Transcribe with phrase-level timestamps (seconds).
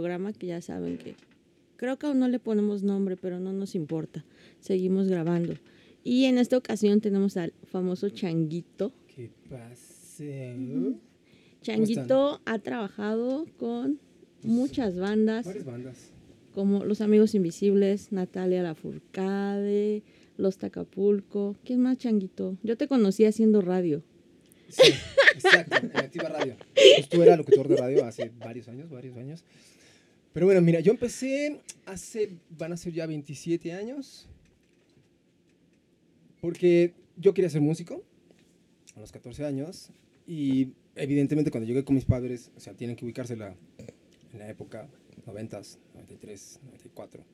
[0.00, 1.14] programa que ya saben que
[1.76, 4.24] creo que aún no le ponemos nombre, pero no nos importa.
[4.60, 5.54] Seguimos grabando.
[6.02, 8.92] Y en esta ocasión tenemos al famoso Changuito.
[9.14, 10.56] ¿Qué pase?
[11.60, 13.98] Changuito ha trabajado con
[14.42, 16.10] muchas bandas, Varias bandas.
[16.54, 20.02] como Los Amigos Invisibles, Natalia Lafourcade,
[20.38, 21.56] Los Tacapulco.
[21.62, 22.56] ¿Quién más, Changuito?
[22.62, 24.02] Yo te conocí haciendo radio.
[24.70, 24.92] Sí,
[25.34, 26.56] exacto, en Activa Radio.
[26.96, 29.44] Pues tú eras locutor de radio hace varios años, varios años.
[30.32, 34.28] Pero bueno, mira, yo empecé hace, van a ser ya 27 años,
[36.40, 38.02] porque yo quería ser músico
[38.96, 39.90] a los 14 años
[40.26, 43.54] y evidentemente cuando llegué con mis padres, o sea, tienen que ubicarse la,
[44.32, 44.88] en la época
[45.26, 45.60] 90,
[45.94, 47.24] 93, 94.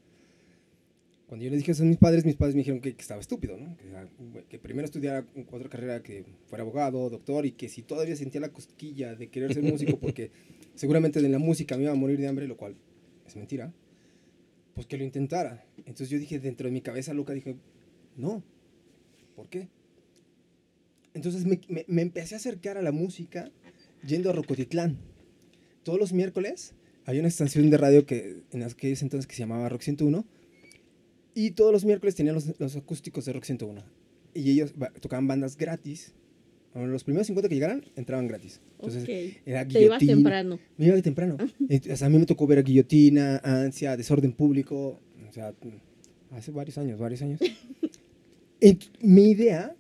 [1.29, 3.21] Cuando yo les dije eso a mis padres, mis padres me dijeron que, que estaba
[3.21, 3.77] estúpido, ¿no?
[3.77, 4.09] Que, era-
[4.49, 8.51] que primero estudiara otra carrera, que fuera abogado, doctor, y que si todavía sentía la
[8.53, 10.31] cosquilla de querer ser músico, porque
[10.77, 12.77] seguramente de la música me iba a morir de hambre, lo cual
[13.27, 13.73] es mentira,
[14.75, 15.65] pues que lo intentara.
[15.79, 17.57] Entonces yo dije, dentro de mi cabeza loca, dije,
[18.17, 18.43] no,
[19.35, 19.69] ¿por qué?
[21.15, 23.51] Entonces me, me- empecé a acercar a la música
[24.07, 24.99] yendo a Rocotitlán.
[25.83, 26.75] Todos los miércoles
[27.05, 30.25] había una estación de radio que en aquellos entonces que se llamaba Rock 101
[31.35, 33.83] y todos los miércoles tenían los, los acústicos de Rock 101
[34.35, 36.13] y ellos ba- tocaban bandas gratis.
[36.77, 38.61] Bueno, los primeros 50 que llegaran entraban gratis.
[38.79, 39.09] Entonces Ok.
[39.47, 40.13] era Te ibas Guillotina.
[40.15, 40.59] temprano.
[40.77, 41.37] Me iba de temprano.
[41.61, 45.01] Ent- O sea, a mí me tocó ver a Guillotina, Ansia, Desorden Público.
[45.29, 45.55] O sea,
[46.33, 47.41] hace varios años, varios años.
[48.61, 49.75] Ent- mi idea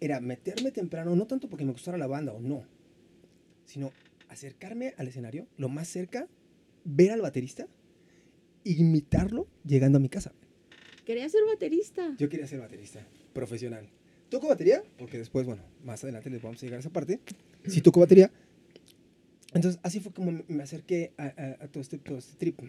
[0.00, 2.64] era meterme temprano, no tanto porque me gustara la banda o no,
[3.64, 3.92] sino
[4.28, 6.26] acercarme al escenario lo más cerca,
[6.84, 7.66] ver al baterista
[8.64, 10.32] e imitarlo llegando a mi casa.
[11.04, 12.14] Quería ser baterista.
[12.18, 13.88] Yo quería ser baterista, profesional.
[14.30, 17.20] Toco batería, porque después, bueno, más adelante les vamos a llegar a esa parte.
[17.66, 18.30] Sí toco batería.
[19.52, 22.60] Entonces, así fue como me- acerqué a, a- a todo, este, todo este trip.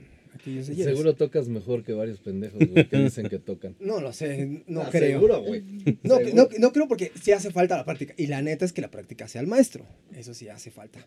[0.47, 0.66] ayeres.
[0.66, 3.75] Seguro tocas mejor que varios pendejos, güey, que dicen que tocan.
[3.79, 5.19] No lo sé, no Ah, creo.
[5.19, 5.61] Seguro, güey.
[6.01, 8.16] No, no, no creo porque sí hace falta la práctica.
[8.17, 9.85] Y la neta es que la práctica sea el maestro.
[10.16, 11.05] Eso sí hace falta.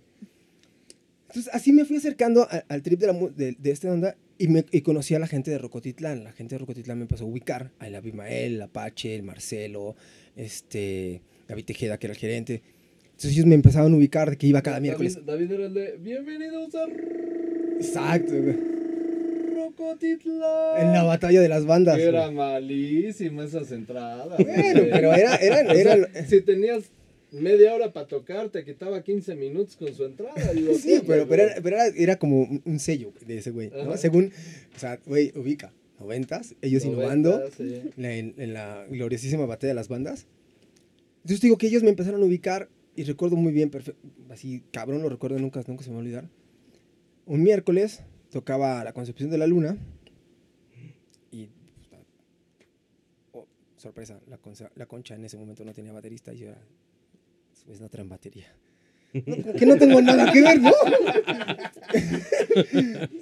[1.28, 4.46] Entonces, así me fui acercando a- al trip de, la, de, de esta onda y,
[4.46, 6.22] me, y conocí a la gente de Rocotitlán.
[6.22, 7.72] La gente de Rocotitlán me empezó a ubicar.
[7.80, 9.96] A el Abimael, el Apache, el Marcelo,
[10.36, 12.62] este, David Tejeda, que era el gerente.
[13.06, 15.18] Entonces ellos me empezaban a ubicar de que iba cada David- miércoles.
[15.24, 16.84] David era el de Bienvenidos a
[17.78, 18.56] Exacto, güey.
[19.54, 20.80] Rocotitlán.
[20.86, 21.98] En la batalla de las bandas.
[21.98, 22.36] Era güey.
[22.36, 24.36] malísima esas entradas.
[24.38, 25.74] Bueno, pero era, era, O
[26.12, 26.84] sea, si tenías
[27.32, 30.52] media hora para tocar, te quitaba 15 minutos con su entrada.
[30.52, 33.96] digo, Sí, pero, pero, era, pero era, era como un- sello de ese güey, ¿no?
[33.96, 34.32] Según,
[34.74, 37.82] o sea, güey, ubica, noventas, ellos innovando, sí.
[37.96, 40.26] en, en la gloriosísima batalla de las bandas.
[41.22, 43.70] Entonces digo que ellos me empezaron a ubicar y recuerdo muy bien,
[44.30, 46.28] así cabrón, lo recuerdo, nunca, nunca se me va a olvidar.
[47.26, 49.78] Un miércoles tocaba La Concepción de la Luna
[51.30, 51.48] y,
[53.32, 53.46] oh,
[53.76, 56.60] sorpresa, la, Concha- la Concha en ese momento no tenía baterista y yo era,
[57.66, 58.54] pues no traen batería.
[59.58, 60.72] Que no tengo nada que ver, ¿no?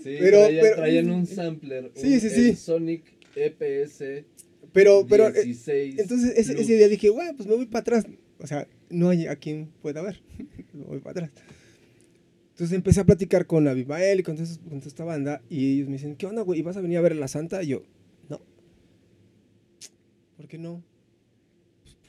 [0.03, 1.93] Sí, Pero- traía- pero- traían un sampler.
[1.95, 2.57] Sí, un- sí, sí.
[2.57, 3.05] Sonic
[3.37, 4.25] EPS
[4.73, 5.99] Pero, pero, eh, 16.
[5.99, 8.07] entonces ese, ese día dije, bueno, pues me voy para atrás.
[8.39, 10.23] O sea, no hay a quien pueda ver.
[10.73, 11.31] me voy para atrás.
[12.53, 15.43] Entonces empecé a platicar con Abimael y con, toda esa- con toda esta banda.
[15.51, 16.61] Y ellos me dicen, ¿qué onda, güey?
[16.61, 17.63] ¿Y vas a venir a ver a la Santa?
[17.63, 17.83] Y yo,
[18.29, 18.41] no.
[20.37, 20.83] ¿Por qué no?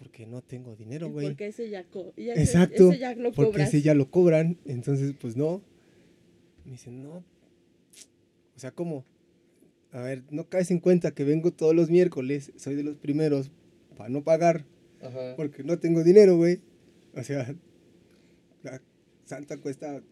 [0.03, 1.27] Porque no tengo dinero, güey.
[1.27, 2.89] Porque ese ya, co- ya- Exacto.
[2.91, 3.69] ese ya lo Porque cobras.
[3.69, 4.57] ese ya lo cobran.
[4.65, 5.61] Entonces, pues no.
[6.65, 7.23] Me dicen, no.
[8.55, 9.05] O sea, ¿cómo?
[9.91, 12.51] A ver, no caes en cuenta que vengo todos los miércoles.
[12.57, 13.49] Soy de los primeros
[13.95, 14.65] para no pagar.
[15.01, 15.35] Ajá.
[15.37, 16.59] Porque no tengo dinero, güey.
[17.15, 17.55] O sea,
[18.63, 18.81] la
[19.23, 20.03] santa cuesta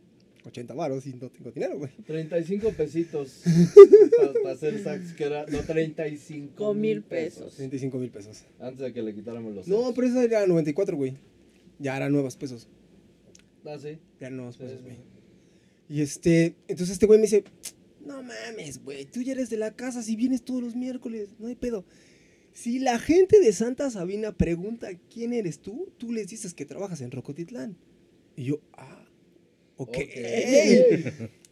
[0.46, 1.92] 80 varos y no tengo dinero, güey.
[2.06, 3.42] 35 pesitos
[4.44, 7.56] para hacer sax, que era, no, 35 Con mil mil pesos.
[7.56, 8.44] 35 mil pesos.
[8.60, 9.96] Antes de que le quitáramos los No, sax.
[9.96, 11.16] pero eso era 94, güey.
[11.80, 12.68] Ya eran nuevos pesos.
[13.66, 13.98] Ah, sí.
[14.20, 14.84] Ya eran nuevos Sí, pesos, sí.
[14.84, 14.98] güey.
[15.90, 17.44] Y este, entonces este güey me dice,
[18.06, 21.48] no mames, güey, tú ya eres de la casa, si vienes todos los miércoles, no
[21.48, 21.86] hay pedo.
[22.54, 27.02] Si la gente de Santa Sabina pregunta quién eres tú, tú les dices que trabajas
[27.02, 27.78] en Rocotitlán.
[28.36, 29.01] Y yo, ah,
[29.84, 29.98] Ok.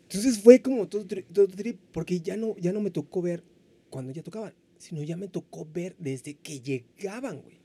[0.04, 3.44] Entonces fue como todo, todo trip, porque ya no, ya no me tocó ver
[3.90, 7.58] cuando ya tocaban, sino ya me tocó ver desde que llegaban, güey.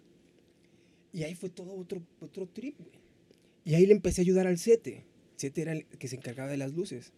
[1.13, 2.93] Y ahí fue todo otro, otro trip, güey.
[3.65, 5.05] Y ahí le empecé a ayudar al Sete.
[5.37, 7.13] Sete era el que se encargaba de las luces.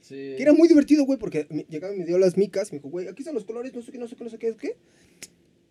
[0.00, 0.14] Sí.
[0.14, 2.88] Que era muy divertido, güey, porque me- llegaba y me dio las micas, me dijo,
[2.88, 4.76] güey, aquí están los colores, no sé qué, no sé qué, no sé qué, ¿qué?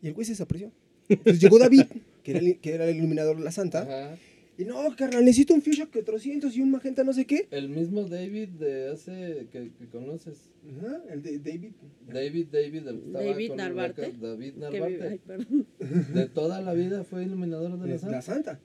[0.02, 0.72] Y el güey se desapareció.
[1.08, 1.84] Entonces llegó David,
[2.24, 4.18] que era el, que era el iluminador de la santa, Ajá.
[4.60, 7.48] Y no, carnal, necesito un Fuchsia 400 y un magenta no sé qué.
[7.52, 10.50] El mismo David de hace que, que conoces.
[10.80, 11.72] Ajá, el de David.
[12.08, 14.14] David, David, estaba David con Narvarte.
[14.20, 15.08] David Narvarte.
[15.08, 15.68] ay, perdón.
[16.14, 18.12] De toda la vida fue iluminador de la sala.
[18.14, 18.60] la santa.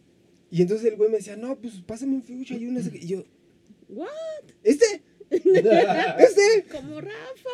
[0.50, 2.96] Y entonces el güey me decía, no, pues pásame un Fuchsia y un ese.
[2.96, 3.24] Y yo,
[3.88, 4.08] What?
[4.64, 5.02] ¿este?
[5.30, 6.64] ¿Este?
[6.70, 7.50] Como Rafa.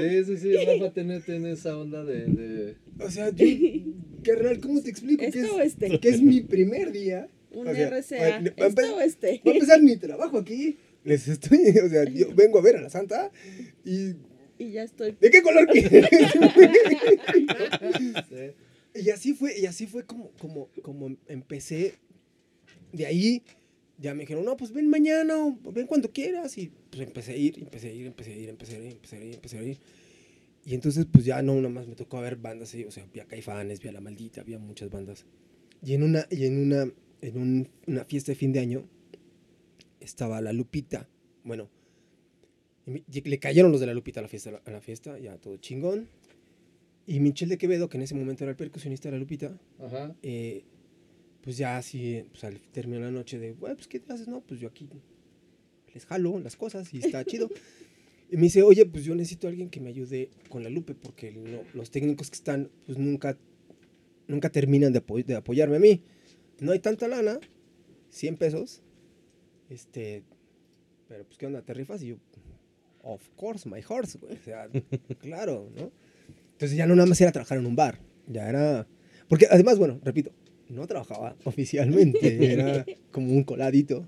[0.00, 3.46] Sí, sí, sí, Rafa tiene, tiene esa onda de, de- O sea, yo,
[4.22, 5.20] carnal, ¿cómo te explico?
[5.20, 5.98] que ¿Este es, o este?
[6.00, 7.28] que es mi primer día.
[7.54, 8.38] Un O sea, RCA.
[8.38, 9.42] ¿Este empe- o este?
[9.46, 10.76] Va a empezar mi trabajo aquí.
[11.04, 13.30] Les estoy, o sea, yo vengo a ver a la santa
[13.84, 14.14] y...
[14.56, 15.16] Y ya estoy.
[15.20, 16.08] ¿De qué color quieres?
[17.98, 18.12] sí.
[18.96, 21.94] Y así fue, y así fue como, como, como empecé.
[22.92, 23.42] De ahí
[23.98, 26.56] ya me dijeron, no, pues ven mañana o ven cuando quieras.
[26.58, 29.16] Y pues empecé a ir, empecé a ir, empecé a ir, empecé a ir, empecé
[29.16, 29.78] a ir, empecé a ir.
[30.64, 33.24] Y entonces pues ya no, nada más me tocó ver bandas, sí, o sea, había
[33.26, 35.26] Caifanes, había La Maldita, había muchas bandas.
[35.82, 36.90] Y en una, y en una,
[37.26, 38.84] en un- una fiesta de fin de año
[40.00, 41.08] estaba La Lupita.
[41.44, 41.68] Bueno,
[42.86, 46.08] le cayeron los de La Lupita a la fiesta, a la fiesta, ya todo chingón.
[47.06, 50.14] Y Michel de Quevedo, que en ese momento era el percusionista de La Lupita, Ajá.
[50.22, 50.64] eh,
[51.42, 54.28] pues ya así, pues al terminar la noche de, "Güey, pues ¿qué te haces?
[54.28, 54.88] No, pues yo aquí
[55.92, 57.48] les jalo las cosas y está chido.
[58.30, 60.94] Y me dice, oye, pues yo necesito a alguien que me ayude con la Lupe,
[60.94, 63.38] porque no- los técnicos que están, pues nunca,
[64.26, 66.02] nunca terminan de, apoy- de apoyarme a mí.
[66.60, 67.38] No hay tanta lana,
[68.10, 68.82] 100 pesos,
[69.70, 70.22] este,
[71.08, 71.62] pero pues ¿qué onda?
[71.62, 72.02] ¿Te rifas?
[72.02, 72.16] Y yo,
[73.02, 74.34] of course, my horse, güey.
[74.36, 74.68] O sea,
[75.20, 75.90] claro, ¿no?
[76.52, 77.98] Entonces ya no nada más era trabajar en un bar,
[78.28, 78.86] ya era...
[79.28, 80.30] Porque además, bueno, repito,
[80.68, 84.06] no trabajaba oficialmente, era como un coladito,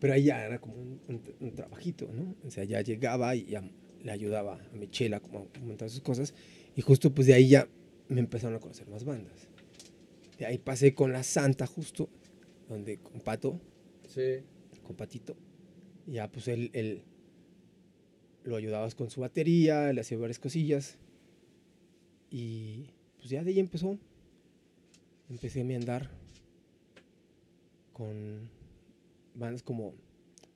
[0.00, 2.34] pero ahí ya era como un, un- un trabajito, ¿no?
[2.46, 3.62] O sea, ya llegaba y ya
[4.02, 6.32] le ayudaba a Michela como a montar sus cosas,
[6.74, 7.68] y justo pues de ahí ya
[8.08, 9.49] me empezaron a conocer más bandas.
[10.40, 12.08] De ahí pasé con La Santa justo,
[12.66, 13.60] donde con Pato,
[14.08, 14.38] Sí.
[14.82, 15.36] con Patito,
[16.06, 17.02] y ya pues él, él
[18.44, 20.96] lo ayudabas con su batería, le hacía varias cosillas,
[22.30, 22.86] y
[23.18, 23.98] pues ya de ahí empezó.
[25.28, 26.10] Empecé a mi andar
[27.92, 28.48] con
[29.34, 29.94] bandas como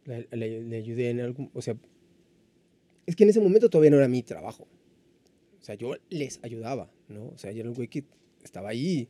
[0.06, 1.76] le, le- le ayudé en algún, o sea,
[3.06, 4.66] es que en ese momento todavía no era mi trabajo.
[5.60, 7.28] O sea, yo les ayudaba, ¿no?
[7.28, 8.04] O sea, yo era el güey que
[8.42, 9.08] estaba ahí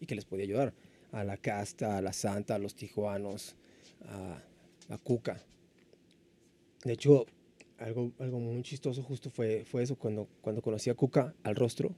[0.00, 0.74] y que les podía ayudar.
[1.12, 3.56] A la casta, a la santa, a los tijuanos,
[4.02, 4.42] a
[4.88, 5.42] la cuca.
[6.84, 7.26] De hecho,
[7.78, 11.94] algo, algo muy chistoso justo fue, fue eso cuando, cuando conocí a Cuca al rostro,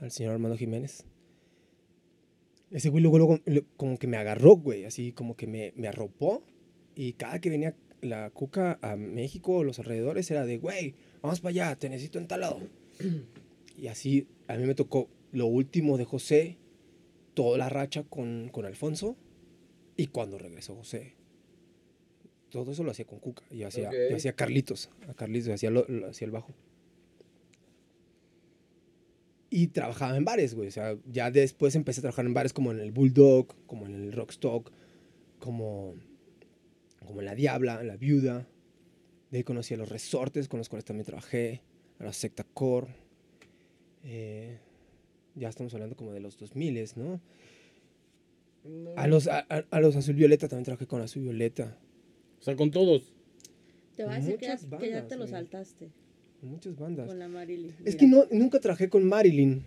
[0.00, 1.04] al señor Armando Jiménez.
[2.70, 3.40] Ese güey luego, luego
[3.76, 6.42] como que me agarró, güey, así como que me, me arropó.
[6.94, 11.40] Y cada que venía la Cuca a México o los alrededores era de, güey, vamos
[11.40, 12.60] para allá, te necesito en tal lado.
[13.74, 16.58] Y así a mí me tocó lo último de José,
[17.34, 19.16] toda la racha con, con Alfonso
[19.96, 21.14] y cuando regresó José.
[22.50, 23.42] Todo eso lo hacía con Cuca.
[23.50, 24.90] Yo hacía, yo hacía Carlitos.
[25.08, 26.52] A Carlitos hacía, lo- lo- hacía el bajo.
[29.50, 30.68] Y trabajaba en bares, güey.
[30.68, 33.94] O sea, ya después empecé a trabajar en bares como en el Bulldog, como en
[33.94, 34.70] el Rockstock,
[35.38, 35.94] como,
[37.06, 38.46] como en La Diabla, en La Viuda.
[39.30, 41.62] De ahí conocí a los resortes con los cuales también trabajé,
[41.98, 42.94] a la Secta Core.
[44.04, 44.58] Eh,
[45.34, 47.20] ya estamos hablando como de los 2000, ¿no?
[48.64, 48.92] No.
[48.96, 49.44] A los, a,
[49.80, 51.76] los Azul Violeta también trabajé con Azul Violeta.
[52.40, 53.12] O sea, con todos.
[53.96, 55.90] Te voy a decir que ya, que te lo saltaste
[56.40, 57.06] con Muchas bandas.
[57.08, 57.70] con la Marilyn.
[57.84, 57.98] Es Mira.
[57.98, 59.64] que no, nunca trabajé con Marilyn.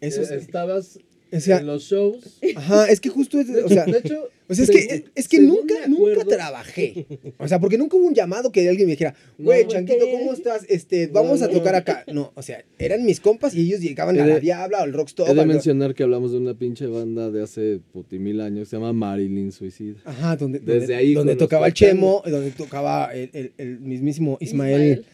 [0.00, 0.98] Eso es, Eh, Estabas
[1.32, 2.40] o sea, en los shows.
[2.56, 5.04] ajá, es que justo es, De o sea, hecho, de hecho, o sea, es que,
[5.14, 7.06] es que nunca, nunca trabajé.
[7.38, 10.04] O sea, porque nunca hubo un llamado que alguien me dijera, güey, No, Chanquito.
[10.10, 10.66] ¿cómo estás?
[10.68, 12.04] Este, No, vamos a tocar acá.
[12.12, 14.92] No, o sea, eran mis compas y ellos llegaban a de- la Diabla o al
[14.92, 15.28] Rockstock.
[15.28, 18.76] He de mencionar que hablamos de una pinche banda de hace puti mil años, se
[18.76, 19.96] llama Marilyn Suicida.
[20.04, 24.36] Ajá, donde, Desde donde, ahí donde tocaba el Chemo, donde tocaba el, el- el mismísimo
[24.40, 25.04] Ismael,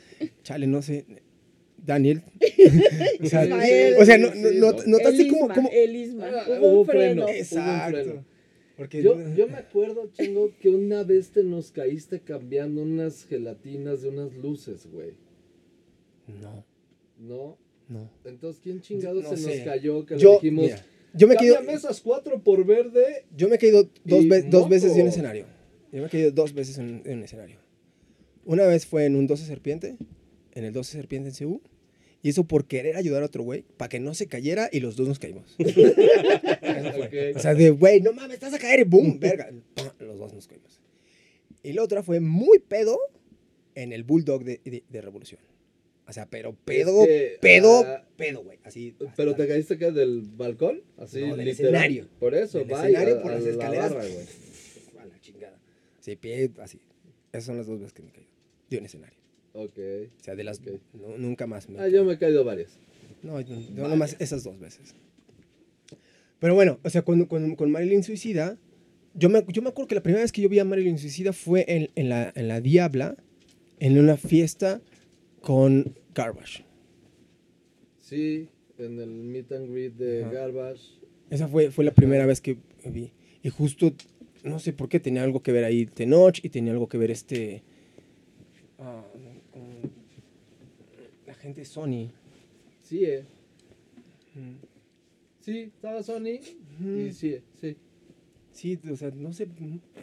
[0.42, 1.04] Chale, no sé,
[1.86, 2.22] Daniel.
[3.22, 3.94] o sea, Ismael.
[3.98, 4.82] o sea, no, no, Sí, no- ¿no?
[4.86, 5.70] notaste el como, como...
[5.72, 6.26] el Isma.
[6.28, 7.28] Ah, Hubo hubo un freno.
[7.28, 7.98] Exacto.
[8.04, 8.24] freno.
[8.76, 14.02] Porque Yo, yo me acuerdo, chingo, que una vez te nos caíste cambiando unas gelatinas
[14.02, 15.14] de unas luces, güey.
[16.40, 16.64] No,
[17.18, 17.58] ¿No?
[17.88, 18.10] no.
[18.24, 19.56] Entonces, ¿quién chingado No se sé.
[19.56, 20.04] nos cayó?
[20.06, 20.84] Que Yo, le dijimos, mira,
[21.14, 23.24] yo me he caído, cámbiame esas cuatro por verde.
[23.36, 25.46] yo me he caído dos, ve- dos veces de un escenario.
[25.90, 27.56] Yo me he caído dos veces en, en un escenario.
[28.44, 29.96] Una vez fue en un 12 Serpiente,
[30.52, 31.62] en el 12 Serpiente en CU.
[32.22, 34.96] Y eso por querer ayudar a otro güey, para que no se cayera y los
[34.96, 35.56] dos nos caímos.
[37.36, 39.50] O sea, de, güey, no mames, estás a caer y boom, verga.
[40.00, 40.80] Los dos nos caímos.
[41.62, 42.98] Y la otra fue muy pedo
[43.74, 45.40] en el Bulldog de, de- de Revolución.
[46.06, 47.04] O sea, pero pedo,
[47.40, 48.58] pedo, ah, pedo, güey.
[48.64, 48.96] Así.
[49.16, 51.74] Pero te caíste que del balcón, así No, del literal.
[51.74, 52.08] escenario.
[52.18, 53.94] Por eso, Del va escenario a, por a las la escaleras.
[53.94, 54.26] barra, güey.
[56.00, 56.80] Sí, pie, así.
[57.32, 58.30] Esas son las dos veces que me he caído.
[58.70, 59.17] De un escenario.
[59.58, 59.78] Ok.
[60.20, 60.60] O sea, de las...
[60.60, 60.68] Ok.
[60.94, 61.68] no- nunca más.
[61.68, 62.78] me Ah, yo me he caído varias.
[63.22, 64.94] No, yo, yo nomás esas dos veces.
[66.38, 68.56] Pero bueno, o sea, con, con, con Marilyn Suicida,
[69.14, 71.32] yo me, yo me acuerdo que la primera vez que yo vi a Marilyn Suicida
[71.32, 73.16] fue en, en, la, en la Diabla,
[73.80, 74.80] en una fiesta
[75.40, 76.64] con Garbage.
[78.00, 78.48] Sí,
[78.78, 80.32] en el meet and greet de Ajá.
[80.32, 80.82] Garbage.
[81.30, 83.12] Esa fue, fue la primera vez que vi.
[83.42, 83.92] Y justo,
[84.44, 87.10] no sé por qué, tenía algo que ver ahí Tenoch y tenía algo que ver
[87.10, 87.64] este...
[88.78, 89.04] la
[91.38, 92.10] gente Sony.
[92.82, 93.24] Sí, eh.
[94.34, 94.56] Mm.
[95.40, 96.40] Sí, estaba Sony.
[96.80, 96.90] Ujú.
[97.06, 97.76] Y sí, sí.
[98.52, 99.46] Sí, o sea, no sé,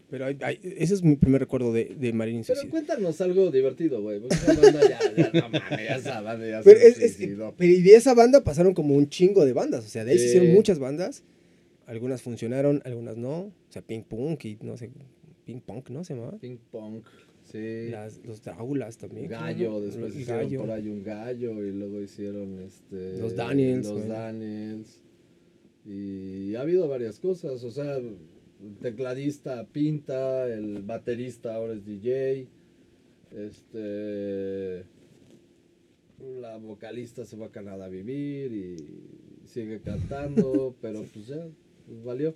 [0.10, 2.72] pero hay- hay- ese es mi primer recuerdo de, de Marilyn Pero Suicida.
[2.72, 4.22] cuéntanos algo divertido, güey.
[4.22, 7.82] Porque esa banda ya, ya, no mames, esa banda ya Pero, es, es- pero y
[7.82, 10.54] de esa banda pasaron como un chingo de bandas, o sea, de ahí se hicieron
[10.54, 11.24] muchas bandas,
[11.86, 14.89] algunas funcionaron, algunas no, o sea, Ping Pong y no sé,
[15.45, 16.03] Ping Pong, ¿no?
[16.03, 16.37] Se llamaba.
[16.39, 17.01] Ping Pong.
[17.43, 17.89] Sí.
[17.89, 19.29] Las, los Dráculas también.
[19.29, 19.81] gallo, ¿no?
[19.81, 20.59] después hicieron gallo.
[20.61, 24.07] por ahí un gallo y luego hicieron este Los Daniels, los.
[24.07, 25.01] Daniels
[25.85, 28.17] y ha habido varias cosas, o sea, el
[28.81, 32.47] tecladista pinta, el baterista ahora es DJ,
[33.31, 34.85] este
[36.39, 41.47] la vocalista se va a Canadá a vivir y sigue cantando, pero pues ya,
[41.85, 42.33] pues valió.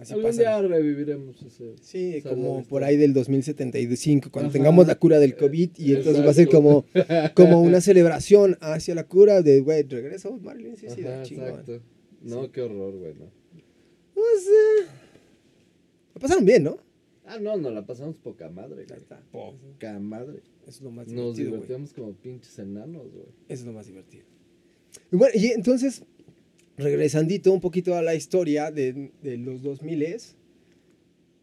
[0.00, 0.40] Así Algún pasa.
[0.40, 1.74] día reviviremos ese.
[1.82, 4.52] Sí, esa como por ahí del 2075, cuando Ajá.
[4.54, 6.86] tengamos la cura del COVID y entonces va a ser como,
[7.34, 11.48] como una celebración hacia la cura de, güey, regreso Marilyn Suicida, Ajá, chingón.
[11.48, 11.82] exacto.
[12.22, 13.26] No, qué horror, güey, no.
[14.14, 14.86] Pues, eh,
[16.14, 16.78] la pasaron bien, ¿no?
[17.26, 18.98] Ah, no, nos la pasamos poca madre, güey.
[18.98, 19.22] está.
[19.30, 20.40] Poca madre.
[20.62, 21.60] Eso es lo más Nos divertido, güey.
[21.60, 23.26] divertíamos como pinches enanos, güey.
[23.48, 24.24] Eso es lo más divertido.
[25.12, 26.02] Y bueno, y entonces,
[26.76, 30.06] regresandito un poquito a la historia de, de los 2000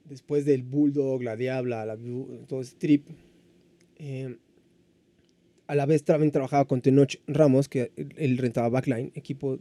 [0.05, 1.97] después del Bulldog, la Diabla, la,
[2.47, 3.07] todo ese trip,
[3.97, 4.37] eh,
[5.67, 9.59] a la vez también trabajaba con Tenoch Ramos, que él- rentaba Backline, equipo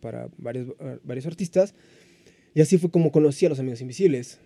[0.00, 0.68] para varios,
[1.02, 1.74] varios artistas,
[2.54, 4.38] y así fue como conocí a los Amigos Invisibles,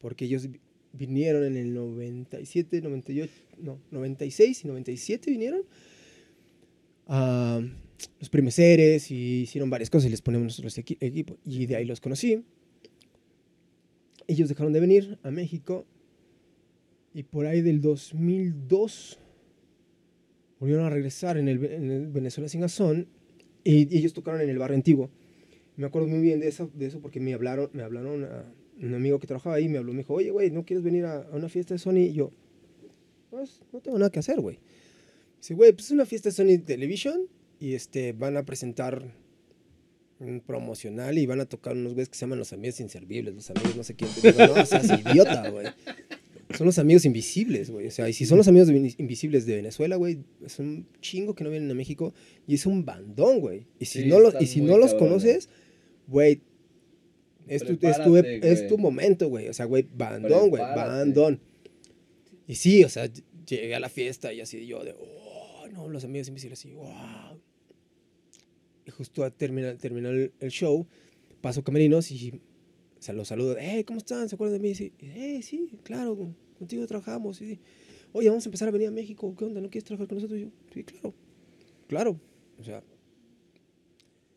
[0.00, 0.60] porque ellos vi-
[0.94, 5.62] vinieron en el 97, 98, no, 96 y 97 vinieron
[7.06, 7.60] a
[8.20, 11.38] los primeros seres y hicieron varias cosas y les ponemos nosotros equi- equipo.
[11.44, 12.44] Y de ahí los conocí.
[14.26, 15.86] Ellos dejaron de venir a México
[17.14, 19.18] y por ahí del 2002
[20.58, 23.06] volvieron a regresar en el, Ve- en el Venezuela Singazón
[23.62, 25.10] y, y ellos tocaron en el barrio antiguo.
[25.76, 28.94] Me acuerdo muy bien de eso, de eso porque me hablaron, me hablaron a un
[28.94, 31.36] amigo que trabajaba ahí, me habló, me dijo, oye, güey, ¿no quieres venir a, a
[31.36, 31.98] una fiesta de Sony?
[32.08, 32.30] Y yo,
[33.30, 34.58] pues, no tengo nada que hacer, güey.
[35.38, 37.26] Dice, güey, pues es una fiesta de Sony Television
[37.58, 39.14] y este, van a presentar
[40.18, 43.50] un promocional y van a tocar unos güeyes que se llaman los amigos inservibles, los
[43.50, 44.10] amigos no sé quién.
[44.22, 45.66] Digo, no, seas idiota, güey.
[46.56, 47.88] Son los amigos invisibles, güey.
[47.88, 51.44] O sea, y si son los amigos invisibles de Venezuela, güey, es un chingo que
[51.44, 52.14] no vienen a México
[52.46, 53.66] y es un bandón, güey.
[53.78, 55.48] Y si Sí, no, los, y si no los conoces,
[56.06, 56.40] güey,
[57.48, 59.48] es tu, es, tu, es tu momento, güey.
[59.48, 61.40] O sea, güey, bandón, güey, bandón.
[62.46, 63.10] Y sí, o sea,
[63.46, 67.40] llegué a la fiesta y así yo de, oh, no, los amigos invisibles, así, wow.
[68.90, 70.86] Justo a terminar, terminó el, el show,
[71.40, 72.30] paso camerinos y
[72.98, 74.28] o sea, los saludo, hey, ¿cómo están?
[74.28, 74.74] ¿Se acuerdan de mí?
[74.74, 76.16] Sí, hey, sí, claro,
[76.58, 77.36] contigo trabajamos.
[77.36, 77.60] Sí, sí.
[78.12, 79.60] Oye, vamos a empezar a venir a México, ¿qué onda?
[79.60, 80.38] ¿No quieres trabajar con nosotros?
[80.40, 81.14] Y yo, sí, claro,
[81.88, 82.20] claro.
[82.58, 82.82] O sea,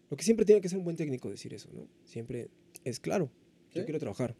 [0.09, 1.87] lo que siempre tiene que ser un buen técnico decir eso, ¿no?
[2.03, 2.49] Siempre
[2.83, 3.29] es claro,
[3.73, 4.35] yo quiero trabajar.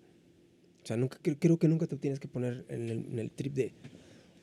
[0.84, 3.32] O sea, nunca, cre- creo que nunca te tienes que poner en el, en el
[3.32, 3.74] trip de,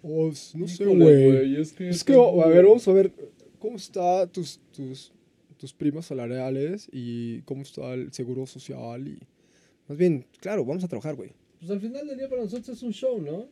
[0.02, 1.56] oh, no sé, güey.
[1.60, 3.12] Es que, Es que, a ver, vamos a ver
[3.58, 5.12] cómo está tus, tus,
[5.58, 9.18] tus primas salariales y cómo está el seguro social y...
[9.88, 11.30] Más bien, claro, vamos a trabajar, güey.
[11.60, 13.46] Pues al final del día para nosotros es un show, ¿no?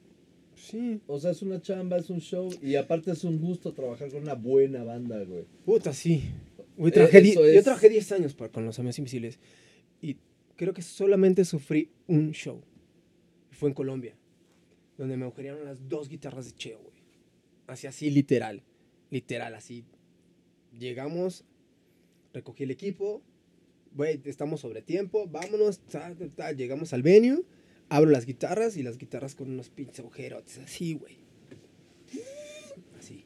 [0.57, 1.01] Sí.
[1.07, 2.51] O sea, es una chamba, es un show.
[2.61, 5.45] Y aparte es un gusto trabajar con una buena banda, güey.
[5.65, 6.25] Puta, sí.
[6.77, 9.39] Güey, Eh, trabajé eso Yo es- trabajé 10 años para, con los amigos invisibles
[10.03, 10.17] y
[10.57, 12.61] creo que solamente sufrí un show.
[13.53, 14.17] Fue en Colombia,
[14.99, 16.95] donde me agujerearon las dos guitarras de Cheo, güey.
[17.69, 18.63] Así, así, literal.
[19.11, 19.85] Literal, así.
[20.77, 21.45] Llegamos,
[22.35, 23.23] recogí el equipo,
[23.95, 27.43] güey, estamos sobre tiempo, vámonos, ta, ta, ta, llegamos al venue,
[27.89, 31.17] abro las guitarras y las guitarras con unos pinches agujerotes, así, güey.
[32.99, 33.25] Así.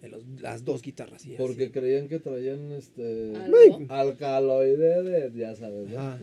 [0.00, 1.34] De los- las dos guitarras, así.
[1.38, 3.36] Porque creían que traían este.
[3.36, 3.86] Algo.
[3.88, 5.32] Alcaloide de.
[5.38, 6.18] Ya sabes, ¿no?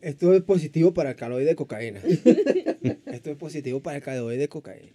[0.00, 2.00] Esto es positivo para el caloide de cocaína.
[3.06, 4.92] Esto es positivo para el caloide de cocaína.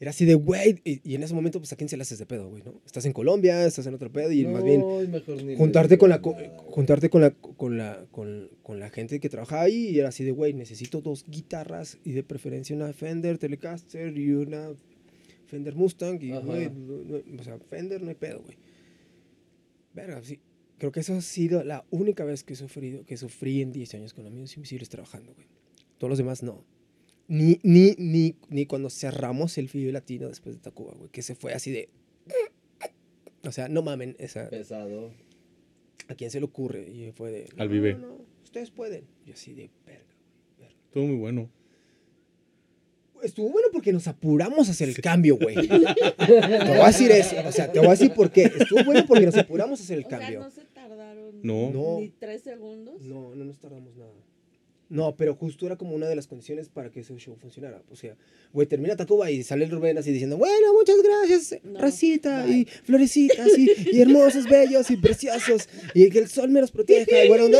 [0.00, 2.18] Era así de, güey, y, y en ese momento, pues, ¿a quién se le haces
[2.20, 2.80] de pedo, güey, no?
[2.86, 6.08] Estás en Colombia, estás en otro pedo, y más bien No, ni le juntarte con
[6.10, 6.20] la,
[6.68, 10.22] juntarte con la, con la, con, con la gente que trabajaba ahí, y era así
[10.22, 14.70] de, güey, necesito dos guitarras, y de preferencia una Fender Telecaster y una
[15.46, 18.56] Fender Mustang, y, güey, no- no- o sea, Fender no hay pedo, güey.
[19.94, 20.38] Verga, sí.
[20.78, 23.94] Creo que eso ha sido la única vez que he sufrido, que sufrí en 10
[23.94, 25.48] años con amigos invisibles trabajando, güey.
[25.98, 26.64] Todos los demás no.
[27.28, 31.34] Ni, ni, ni, ni cuando cerramos el Vive Latino después de Tacuba, güey, que se
[31.34, 31.90] fue así de...
[33.44, 35.12] O sea, no mamen, esa, Pesado.
[36.08, 36.88] ¿a quién se le ocurre?
[36.88, 37.48] Y fue de...
[37.58, 37.94] Al "No, Vive.
[37.94, 39.04] no, ustedes pueden.
[39.26, 40.74] Y así de, verga, güey, verga.
[40.86, 41.50] Estuvo muy bueno.
[43.22, 45.54] Estuvo bueno porque nos apuramos a hacer el cambio, güey.
[45.68, 47.36] te voy a decir eso.
[47.46, 48.44] O sea, te voy a decir por qué.
[48.44, 50.40] Estuvo bueno porque nos apuramos a hacer el O sea, cambio.
[50.40, 51.70] no se tardaron No.
[51.70, 52.00] No.
[52.00, 53.02] ni tres segundos.
[53.02, 54.12] No, no nos tardamos nada.
[54.90, 57.82] No, pero justo era como una de las condiciones para que ese show funcionara.
[57.90, 58.16] O sea,
[58.54, 62.56] güey, termina Tacuba y sale el Rubén así diciendo, bueno, muchas gracias, No, racita, bye.
[62.60, 67.22] y florecitas, y, y hermosos, bellos, y preciosos, y que el sol me los proteja,
[67.22, 67.58] y buena onda.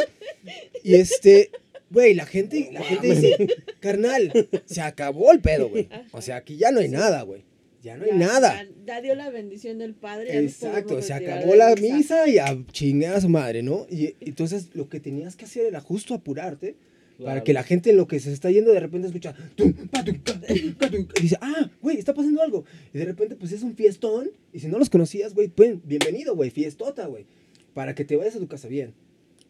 [0.82, 1.50] Y este,
[1.90, 3.36] güey, la gente, la gente dice,
[3.80, 4.32] carnal,
[4.64, 5.86] se acabó el pedo, güey.
[6.12, 7.44] O sea, aquí ya no hay nada, güey.
[7.82, 8.66] Ya no hay Ya- nada.
[8.86, 10.38] Ya, dio la bendición del padre.
[10.38, 13.86] Exacto, se acabó de la misa y a chingar a su madre, ¿no?
[13.90, 16.74] Y entonces lo que tenías que hacer era justo apurarte
[17.22, 19.74] para que la gente en lo que se está yendo de repente escucha tum,
[21.16, 22.64] y dice, ah, güey, está pasando algo.
[22.92, 26.34] Y de repente pues es un fiestón y si no los conocías, güey, pues bienvenido,
[26.34, 27.26] güey, fiestota, güey,
[27.74, 28.94] para que te vayas a tu casa bien.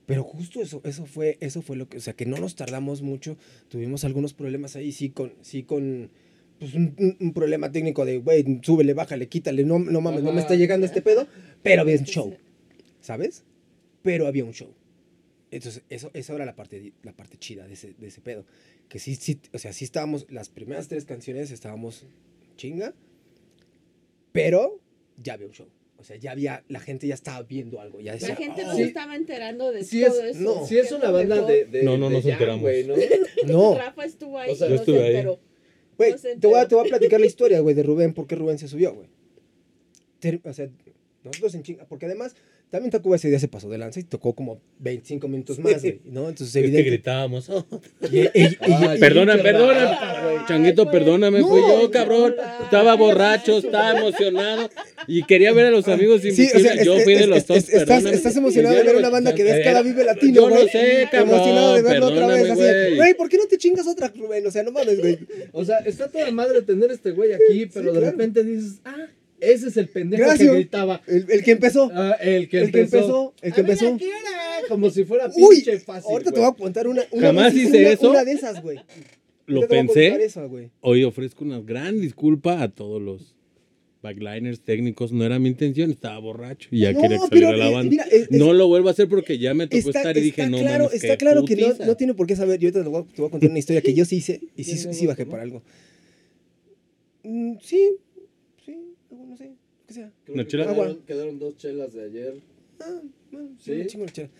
[0.06, 3.02] Pero justo eso, eso fue, eso fue lo que, o sea, que no nos tardamos
[3.02, 3.36] mucho,
[3.68, 6.10] tuvimos algunos problemas ahí, sí con, sí con,
[6.58, 10.54] pues un, problema técnico de, güey, súbele, bájale, quítale, no, no mames, no me está
[10.54, 11.26] llegando este pedo,
[11.62, 12.34] pero había un show.
[13.00, 13.44] ¿sabes?
[14.02, 14.68] Pero había un show.
[15.50, 18.44] Entonces, eso, esa era la parte, la parte chida de ese, de ese pedo.
[18.88, 22.04] Que sí, sí, o sea, sí estábamos, las primeras tres canciones estábamos
[22.56, 22.94] chinga,
[24.32, 24.80] pero
[25.16, 25.68] ya había un show.
[25.96, 28.72] O sea, ya había, la gente ya estaba viendo algo, ya decía, La gente no
[28.72, 28.76] "Oh".
[28.76, 30.40] se estaba enterando de Sí es- todo eso.
[30.40, 32.60] no, Si es una banda de, de, No, no de nos jam, enteramos.
[32.62, 32.94] güey, ¿no?
[33.46, 34.52] No, Rafa estuvo ahí.
[34.52, 35.10] O sea, yo no estuve se ahí.
[35.16, 35.40] enteró.
[35.96, 36.68] güey, te, voy a, enteró.
[36.68, 39.08] te voy a platicar la historia, güey, de Rubén, por qué Rubén se subió, güey.
[40.44, 40.68] O sea,
[41.24, 42.36] nosotros en chinga, porque además,
[42.70, 46.00] también Tacuba ese día se pasó de lanza y tocó como 25 minutos más, güey,
[46.04, 46.28] ¿no?
[46.28, 46.90] Entonces, Es que evidente.
[46.90, 47.48] gritábamos.
[47.48, 47.66] "Oh".
[48.12, 50.22] y- y- y- Ay, Perdona, perdona.
[50.22, 50.36] Güey.
[50.46, 52.34] Changuito, perdóname, fui yo, cabrón.
[52.62, 54.68] Estaba borracho, estaba emocionado
[55.06, 56.54] y quería ver a los amigos Sí, invisibles.
[56.56, 58.96] o sea, es- yo es- fui de los es- dos, estás, estás emocionado de ver
[58.96, 60.68] una banda que ves cada Vive Latino, Yo no güey.
[60.68, 61.34] sé, cabrón.
[61.34, 64.46] Emocionado de verlo otra vez, así güey, ¿por qué no te chingas otra, Rubén?
[64.46, 65.18] O sea, no mames, güey.
[65.52, 68.10] O sea, está toda madre tener este güey aquí, pero de claro.
[68.12, 69.06] repente dices, ah,
[69.40, 70.48] ese es el pendejo Gracias.
[70.48, 71.02] que gritaba.
[71.06, 71.90] El, el que empezó.
[71.92, 72.96] Ah, el que El que empezó.
[72.98, 73.98] empezó, el que "A ver, empezó".
[74.68, 76.10] Como si fuera Uy, pinche fácil.
[76.10, 76.50] ahorita te güey.
[76.50, 77.02] voy a contar una.
[77.12, 78.10] una Jamás vez hice una- eso.
[78.10, 78.78] Una de esas, güey.
[79.46, 80.28] Lo te pensé.
[80.80, 83.34] Hoy ofrezco una gran disculpa a todos los
[84.02, 85.10] backliners técnicos.
[85.10, 87.74] No era mi intención, estaba borracho y ya No, quería salir pero, a la eh,
[87.74, 87.90] banda.
[87.90, 90.46] mira, es- no lo vuelvo a hacer porque ya me tocó Está, estar y dije,
[90.48, 92.60] no claro, mames, está qué claro que no, no tiene por qué saber.
[92.60, 94.40] Yo ahorita te voy, a- te voy a contar una historia que yo sí hice
[94.54, 95.62] y sí, ¿Tiene sí bajé por algo.
[97.22, 97.90] Mm, sí,
[99.10, 100.12] no sé, lo que sea.
[100.24, 100.64] Creo ¿Una que chela?
[100.64, 101.06] Quedaron, Agua.
[101.06, 102.40] quedaron dos chelas de ayer.
[102.80, 103.00] Ah,
[103.32, 103.80] bueno, ¿Sí?
[103.82, 104.30] sí, chingo de chela.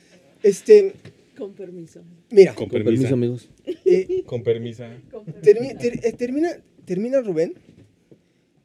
[0.43, 0.95] Este,
[1.37, 2.03] Con permiso.
[2.31, 3.49] mira, Con permiso, amigos.
[3.65, 4.85] eh, Con permiso.
[5.11, 5.43] Con permiso.
[5.43, 6.51] termi- ter- eh, termina,
[6.85, 7.55] termina Rubén,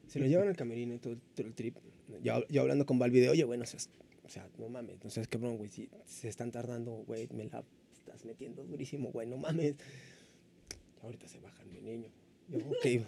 [0.08, 1.76] se lo llevan al camerino y todo, todo el trip.
[2.22, 3.80] Yo, yo hablando con Val de, oye, bueno, o sea,
[4.24, 7.64] o sea, no mames, no seas cabrón, güey, si se están tardando, güey, me la
[7.98, 9.74] estás metiendo durísimo, güey, no mames.
[11.02, 12.08] Ahorita se bajan, mi niño.
[12.48, 13.04] Yo, ok.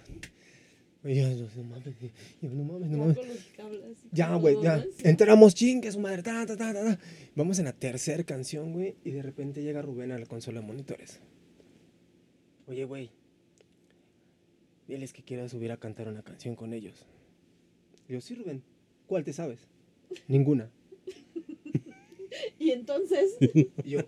[1.14, 1.94] Yo, no mames,
[2.40, 3.14] yo, no mames, no
[4.12, 4.40] Ya mames.
[4.42, 4.84] güey, ya.
[5.04, 6.22] Entramos, chingue su madre.
[6.22, 6.98] Ta, ta, ta, ta, ta.
[7.34, 8.96] Vamos en la tercera canción, güey.
[9.04, 11.20] Y de repente llega Rubén a la consola de monitores.
[12.66, 13.10] Oye, güey.
[14.88, 17.06] Diles que quiero subir a cantar una canción con ellos.
[18.08, 18.62] Yo, sí, Rubén.
[19.06, 19.60] ¿Cuál te sabes?
[20.28, 20.70] Ninguna.
[22.58, 23.36] Y entonces,
[23.84, 24.00] Y yo.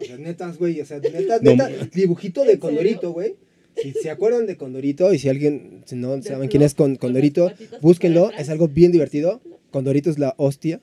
[0.00, 0.80] O sea, netas, güey.
[0.80, 1.70] O sea, neta, No, neta.
[1.70, 2.58] ma- Dibujito de.
[2.58, 3.36] Condorito, güey.
[3.76, 6.96] Si se acuerdan de Condorito y si alguien si no De saben quién es con,
[6.96, 8.30] Condorito, búsquenlo.
[8.30, 9.40] Es algo bien divertido.
[9.70, 10.80] Condorito es la hostia.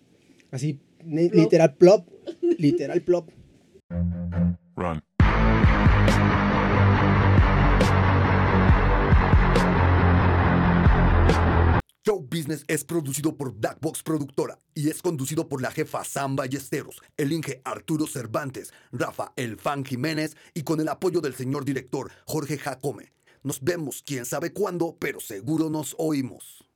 [0.52, 1.34] Así, Plop.
[1.34, 2.08] literal plop.
[2.58, 3.30] Literal plop.
[4.76, 5.02] Run.
[12.12, 17.02] Show Business es producido por Blackbox Productora y es conducido por la jefa Sam Ballesteros,
[17.16, 22.12] el Inge Arturo Cervantes, Rafa El Fan Jiménez y con el apoyo del señor director
[22.26, 23.14] Jorge Jacome.
[23.44, 26.71] Nos vemos quién sabe cuándo, pero seguro nos oímos.